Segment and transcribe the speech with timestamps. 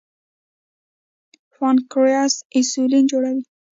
[1.53, 3.43] پانکریاس انسولین جوړوي.